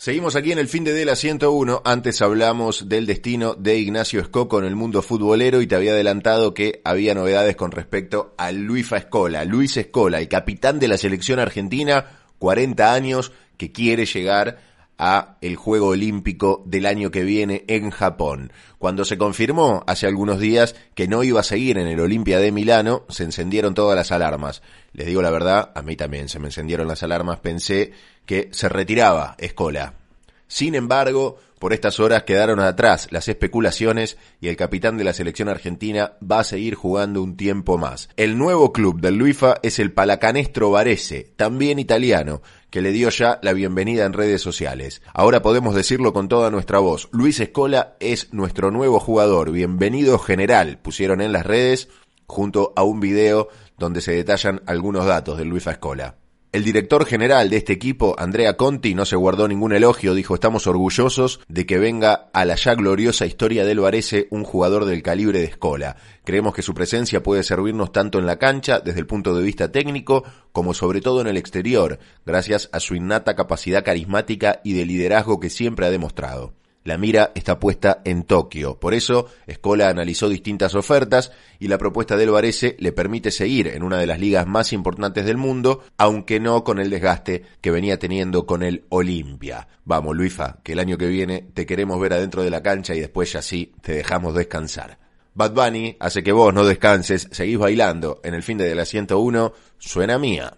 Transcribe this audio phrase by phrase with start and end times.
[0.00, 1.82] Seguimos aquí en el fin de Dela 101.
[1.84, 6.54] Antes hablamos del destino de Ignacio Escoco en el mundo futbolero y te había adelantado
[6.54, 9.44] que había novedades con respecto a Luis Escola.
[9.44, 12.06] Luis Escola, el capitán de la selección argentina,
[12.38, 14.69] 40 años, que quiere llegar
[15.00, 18.52] a el Juego Olímpico del año que viene en Japón.
[18.78, 22.52] Cuando se confirmó hace algunos días que no iba a seguir en el Olimpia de
[22.52, 24.62] Milano, se encendieron todas las alarmas.
[24.92, 27.92] Les digo la verdad, a mí también se me encendieron las alarmas, pensé
[28.26, 29.99] que se retiraba Escola.
[30.50, 35.48] Sin embargo, por estas horas quedaron atrás las especulaciones y el capitán de la selección
[35.48, 38.08] argentina va a seguir jugando un tiempo más.
[38.16, 43.38] El nuevo club del Luifa es el Palacanestro Varese, también italiano, que le dio ya
[43.44, 45.02] la bienvenida en redes sociales.
[45.14, 47.08] Ahora podemos decirlo con toda nuestra voz.
[47.12, 49.52] Luis Escola es nuestro nuevo jugador.
[49.52, 51.90] Bienvenido general, pusieron en las redes
[52.26, 56.16] junto a un video donde se detallan algunos datos del Luis Escola.
[56.52, 60.66] El director general de este equipo, Andrea Conti, no se guardó ningún elogio, dijo estamos
[60.66, 65.38] orgullosos de que venga a la ya gloriosa historia del Varese un jugador del calibre
[65.38, 65.94] de Escola.
[66.24, 69.70] Creemos que su presencia puede servirnos tanto en la cancha, desde el punto de vista
[69.70, 74.86] técnico, como sobre todo en el exterior, gracias a su innata capacidad carismática y de
[74.86, 76.54] liderazgo que siempre ha demostrado.
[76.82, 78.80] La mira está puesta en Tokio.
[78.80, 83.82] Por eso, Escola analizó distintas ofertas y la propuesta del Varese le permite seguir en
[83.82, 87.98] una de las ligas más importantes del mundo, aunque no con el desgaste que venía
[87.98, 89.68] teniendo con el Olimpia.
[89.84, 93.00] Vamos, Luifa, que el año que viene te queremos ver adentro de la cancha y
[93.00, 94.98] después ya sí te dejamos descansar.
[95.34, 99.52] Bad Bunny hace que vos no descanses, seguís bailando en el fin de la 101,
[99.78, 100.54] suena mía.